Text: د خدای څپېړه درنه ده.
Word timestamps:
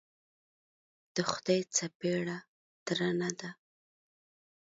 د 1.15 1.15
خدای 1.31 1.61
څپېړه 1.75 2.37
درنه 2.85 3.29
ده. 3.39 3.49